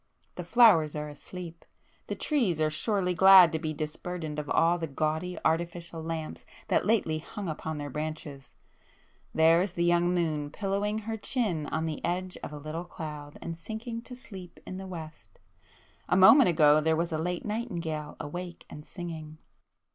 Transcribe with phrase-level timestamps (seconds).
[0.33, 5.37] The flowers are asleep,—the trees are surely glad to be disburdened of all the gaudy
[5.45, 11.67] artificial lamps that lately hung upon their branches,—there is the young moon pillowing her chin
[11.67, 16.49] on the edge of a little cloud and sinking to sleep in the west,—a moment
[16.49, 19.37] ago there was a late nightingale awake and singing.